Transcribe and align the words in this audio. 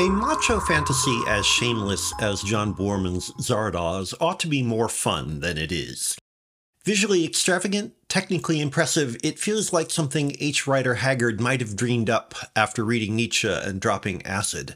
A 0.00 0.08
macho 0.08 0.60
fantasy 0.60 1.20
as 1.28 1.44
shameless 1.44 2.14
as 2.22 2.40
John 2.40 2.72
Boorman's 2.72 3.32
Zardoz 3.32 4.14
ought 4.18 4.40
to 4.40 4.48
be 4.48 4.62
more 4.62 4.88
fun 4.88 5.40
than 5.40 5.58
it 5.58 5.70
is. 5.70 6.16
Visually 6.86 7.22
extravagant, 7.26 7.92
technically 8.08 8.62
impressive, 8.62 9.18
it 9.22 9.38
feels 9.38 9.74
like 9.74 9.90
something 9.90 10.34
H. 10.40 10.66
Rider 10.66 10.94
Haggard 10.94 11.38
might 11.38 11.60
have 11.60 11.76
dreamed 11.76 12.08
up 12.08 12.34
after 12.56 12.82
reading 12.82 13.14
Nietzsche 13.14 13.46
and 13.46 13.78
dropping 13.78 14.24
acid. 14.24 14.74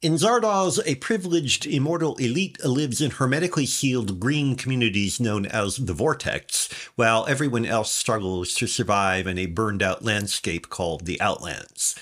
In 0.00 0.12
Zardoz, 0.12 0.78
a 0.86 0.94
privileged 0.94 1.66
immortal 1.66 2.14
elite 2.18 2.64
lives 2.64 3.00
in 3.00 3.10
hermetically 3.10 3.66
sealed 3.66 4.20
green 4.20 4.54
communities 4.54 5.18
known 5.18 5.46
as 5.46 5.78
the 5.78 5.94
Vortex, 5.94 6.68
while 6.94 7.26
everyone 7.26 7.66
else 7.66 7.90
struggles 7.90 8.54
to 8.54 8.68
survive 8.68 9.26
in 9.26 9.36
a 9.36 9.46
burned 9.46 9.82
out 9.82 10.04
landscape 10.04 10.68
called 10.68 11.06
the 11.06 11.20
Outlands. 11.20 11.96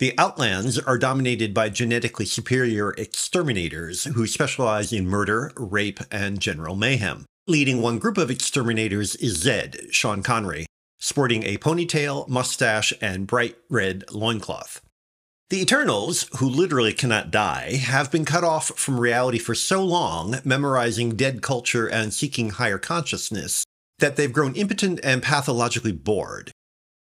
The 0.00 0.14
Outlands 0.16 0.78
are 0.78 0.96
dominated 0.96 1.52
by 1.52 1.68
genetically 1.68 2.24
superior 2.24 2.92
exterminators 2.92 4.04
who 4.04 4.26
specialize 4.26 4.94
in 4.94 5.06
murder, 5.06 5.52
rape, 5.56 6.00
and 6.10 6.40
general 6.40 6.74
mayhem. 6.74 7.26
Leading 7.46 7.82
one 7.82 7.98
group 7.98 8.16
of 8.16 8.30
exterminators 8.30 9.14
is 9.16 9.36
Zed, 9.36 9.88
Sean 9.90 10.22
Connery, 10.22 10.64
sporting 10.98 11.42
a 11.42 11.58
ponytail, 11.58 12.26
mustache, 12.28 12.94
and 13.02 13.26
bright 13.26 13.58
red 13.68 14.04
loincloth. 14.10 14.80
The 15.50 15.60
Eternals, 15.60 16.30
who 16.38 16.48
literally 16.48 16.94
cannot 16.94 17.30
die, 17.30 17.74
have 17.74 18.10
been 18.10 18.24
cut 18.24 18.42
off 18.42 18.68
from 18.78 18.98
reality 18.98 19.38
for 19.38 19.54
so 19.54 19.84
long, 19.84 20.36
memorizing 20.44 21.14
dead 21.14 21.42
culture 21.42 21.86
and 21.86 22.14
seeking 22.14 22.48
higher 22.48 22.78
consciousness, 22.78 23.66
that 23.98 24.16
they've 24.16 24.32
grown 24.32 24.54
impotent 24.54 24.98
and 25.04 25.22
pathologically 25.22 25.92
bored. 25.92 26.52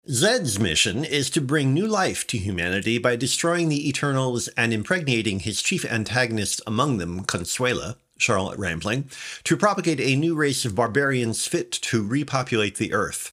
Zed's 0.10 0.60
mission 0.60 1.06
is 1.06 1.30
to 1.30 1.40
bring 1.40 1.74
new 1.74 1.88
life 1.88 2.28
to 2.28 2.38
humanity 2.38 2.98
by 2.98 3.16
destroying 3.16 3.70
the 3.70 3.88
Eternals 3.88 4.50
and 4.50 4.74
impregnating 4.74 5.40
his 5.40 5.62
chief 5.62 5.86
antagonist 5.86 6.60
among 6.68 6.98
them, 6.98 7.24
Consuella, 7.24 7.96
Charlotte 8.18 8.60
Rampling, 8.60 9.10
to 9.46 9.56
propagate 9.56 10.02
a 10.02 10.18
new 10.18 10.36
race 10.36 10.66
of 10.66 10.76
barbarians 10.76 11.48
fit 11.48 11.72
to 11.72 12.04
repopulate 12.04 12.76
the 12.76 12.92
Earth. 12.92 13.32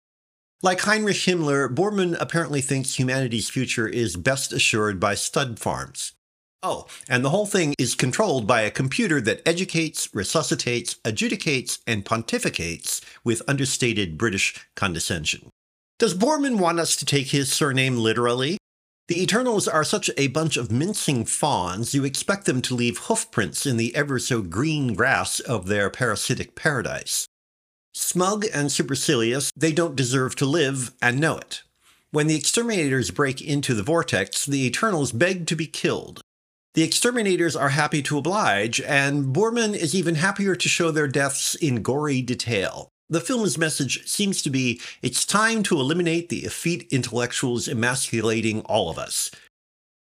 Like 0.62 0.83
Heinrich 0.83 1.17
Himmler, 1.17 1.69
Boorman 1.69 2.17
apparently 2.20 2.61
thinks 2.61 3.00
humanity's 3.00 3.50
future 3.50 3.89
is 3.89 4.16
best 4.16 4.53
assured 4.53 5.00
by 5.00 5.16
stud 5.16 5.59
farms. 5.59 6.12
Oh, 6.62 6.87
and 7.09 7.25
the 7.25 7.31
whole 7.31 7.47
thing 7.47 7.75
is 7.81 7.97
controlled 7.97 8.47
by 8.47 8.61
a 8.61 8.70
computer 8.70 9.20
that 9.22 9.42
educates, 9.44 10.09
resuscitates, 10.14 10.94
adjudicates, 11.05 11.81
and 11.89 12.05
pontificates 12.05 13.00
with 13.25 13.42
understated 13.48 14.16
British 14.16 14.69
condescension. 14.77 15.50
Does 16.01 16.15
Boorman 16.15 16.59
want 16.59 16.81
us 16.81 16.97
to 16.97 17.05
take 17.05 17.27
his 17.27 17.53
surname 17.53 17.98
literally? 17.98 18.56
The 19.09 19.23
Eternals 19.23 19.69
are 19.69 19.84
such 19.84 20.09
a 20.17 20.29
bunch 20.29 20.56
of 20.56 20.73
mincing 20.73 21.27
fawns, 21.27 21.95
you 21.95 22.06
expect 22.06 22.47
them 22.47 22.62
to 22.62 22.75
leave 22.75 22.97
hoofprints 22.97 23.67
in 23.67 23.77
the 23.77 23.95
ever 23.95 24.19
so 24.19 24.41
green 24.41 24.95
grass 24.95 25.41
of 25.41 25.67
their 25.67 25.91
parasitic 25.91 26.55
paradise. 26.55 27.27
Smug 27.93 28.47
and 28.51 28.73
supercilious, 28.73 29.51
they 29.55 29.73
don't 29.73 29.95
deserve 29.95 30.34
to 30.37 30.47
live 30.47 30.93
and 31.03 31.21
know 31.21 31.37
it. 31.37 31.65
When 32.12 32.28
the 32.28 32.37
exterminators 32.37 33.11
break 33.11 33.43
into 33.43 33.75
the 33.75 33.83
vortex, 33.83 34.47
the 34.47 34.65
Eternals 34.65 35.12
beg 35.12 35.47
to 35.48 35.55
be 35.55 35.67
killed. 35.67 36.23
The 36.73 36.83
exterminators 36.83 37.55
are 37.55 37.71
happy 37.71 38.01
to 38.05 38.17
oblige, 38.17 38.81
and 38.81 39.37
Boorman 39.37 39.75
is 39.75 39.95
even 39.95 40.15
happier 40.15 40.56
to 40.56 40.69
show 40.71 40.91
their 40.91 41.09
deaths 41.09 41.55
in 41.56 41.83
gory 41.83 42.23
detail. 42.23 42.89
The 43.11 43.20
film's 43.20 43.58
message 43.58 44.06
seems 44.08 44.41
to 44.42 44.50
be 44.50 44.80
it's 45.03 45.27
time 45.27 45.64
to 45.64 45.80
eliminate 45.80 46.28
the 46.28 46.44
effete 46.44 46.86
intellectuals 46.92 47.66
emasculating 47.66 48.61
all 48.62 48.89
of 48.89 48.98
us. 48.98 49.33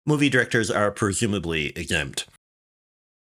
Movie 0.04 0.28
directors 0.28 0.70
are 0.70 0.90
presumably 0.90 1.68
exempt. 1.68 2.26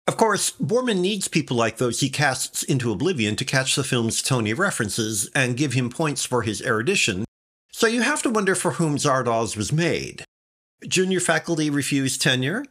Of 0.07 0.15
course, 0.15 0.51
Boorman 0.51 0.99
needs 0.99 1.27
people 1.27 1.57
like 1.57 1.75
those 1.75 1.99
he 1.99 2.09
casts 2.09 2.63
into 2.63 2.91
oblivion 2.91 3.35
to 3.35 3.43
catch 3.43 3.75
the 3.75 3.83
film's 3.83 4.21
Tony 4.21 4.53
references 4.53 5.29
and 5.35 5.57
give 5.57 5.73
him 5.73 5.89
points 5.89 6.23
for 6.23 6.43
his 6.43 6.61
erudition, 6.61 7.25
so 7.71 7.85
you 7.85 8.01
have 8.01 8.21
to 8.21 8.29
wonder 8.29 8.55
for 8.55 8.71
whom 8.71 8.97
Zardoz 8.97 9.57
was 9.57 9.73
made. 9.73 10.23
Junior 10.87 11.19
faculty 11.19 11.69
refuse 11.69 12.17
tenure? 12.17 12.63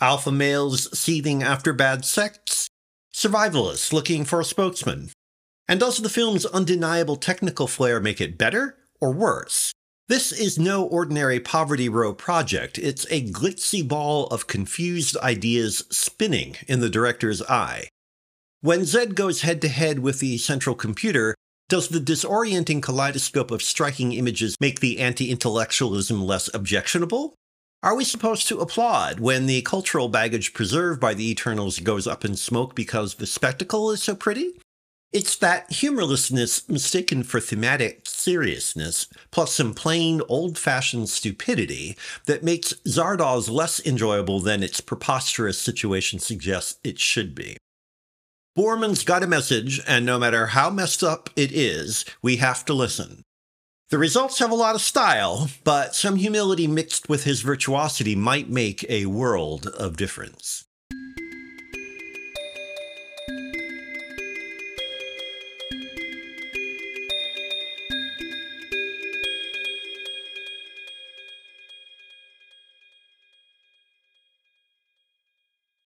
Alpha 0.00 0.32
males 0.32 0.98
seething 0.98 1.42
after 1.42 1.72
bad 1.72 2.04
sex? 2.04 2.68
Survivalists 3.14 3.92
looking 3.92 4.24
for 4.24 4.40
a 4.40 4.44
spokesman? 4.44 5.10
And 5.66 5.80
does 5.80 5.98
the 5.98 6.08
film's 6.08 6.44
undeniable 6.46 7.16
technical 7.16 7.66
flair 7.66 8.00
make 8.00 8.20
it 8.20 8.36
better 8.36 8.76
or 9.00 9.12
worse? 9.12 9.72
This 10.06 10.32
is 10.32 10.58
no 10.58 10.84
ordinary 10.84 11.40
Poverty 11.40 11.88
Row 11.88 12.12
project. 12.12 12.76
It's 12.76 13.06
a 13.10 13.26
glitzy 13.26 13.86
ball 13.86 14.26
of 14.26 14.46
confused 14.46 15.16
ideas 15.16 15.84
spinning 15.90 16.56
in 16.68 16.80
the 16.80 16.90
director's 16.90 17.40
eye. 17.40 17.88
When 18.60 18.84
Zed 18.84 19.14
goes 19.14 19.40
head 19.40 19.62
to 19.62 19.68
head 19.68 20.00
with 20.00 20.20
the 20.20 20.36
central 20.36 20.74
computer, 20.74 21.34
does 21.70 21.88
the 21.88 21.98
disorienting 21.98 22.82
kaleidoscope 22.82 23.50
of 23.50 23.62
striking 23.62 24.12
images 24.12 24.56
make 24.60 24.80
the 24.80 24.98
anti 24.98 25.30
intellectualism 25.30 26.22
less 26.22 26.50
objectionable? 26.52 27.34
Are 27.82 27.96
we 27.96 28.04
supposed 28.04 28.48
to 28.48 28.58
applaud 28.58 29.20
when 29.20 29.46
the 29.46 29.62
cultural 29.62 30.08
baggage 30.08 30.52
preserved 30.52 31.00
by 31.00 31.14
the 31.14 31.30
Eternals 31.30 31.78
goes 31.78 32.06
up 32.06 32.24
in 32.24 32.36
smoke 32.36 32.74
because 32.74 33.14
the 33.14 33.26
spectacle 33.26 33.90
is 33.90 34.02
so 34.02 34.14
pretty? 34.14 34.52
It's 35.14 35.36
that 35.36 35.70
humorlessness 35.70 36.68
mistaken 36.68 37.22
for 37.22 37.38
thematic 37.38 38.00
seriousness, 38.04 39.06
plus 39.30 39.52
some 39.52 39.72
plain 39.72 40.20
old 40.28 40.58
fashioned 40.58 41.08
stupidity, 41.08 41.96
that 42.26 42.42
makes 42.42 42.72
Zardoz 42.84 43.48
less 43.48 43.78
enjoyable 43.86 44.40
than 44.40 44.64
its 44.64 44.80
preposterous 44.80 45.56
situation 45.56 46.18
suggests 46.18 46.80
it 46.82 46.98
should 46.98 47.32
be. 47.32 47.56
Boorman's 48.58 49.04
got 49.04 49.22
a 49.22 49.28
message, 49.28 49.80
and 49.86 50.04
no 50.04 50.18
matter 50.18 50.46
how 50.46 50.68
messed 50.68 51.04
up 51.04 51.30
it 51.36 51.52
is, 51.52 52.04
we 52.20 52.38
have 52.38 52.64
to 52.64 52.74
listen. 52.74 53.22
The 53.90 53.98
results 53.98 54.40
have 54.40 54.50
a 54.50 54.56
lot 54.56 54.74
of 54.74 54.80
style, 54.80 55.48
but 55.62 55.94
some 55.94 56.16
humility 56.16 56.66
mixed 56.66 57.08
with 57.08 57.22
his 57.22 57.42
virtuosity 57.42 58.16
might 58.16 58.50
make 58.50 58.84
a 58.88 59.06
world 59.06 59.68
of 59.68 59.96
difference. 59.96 60.64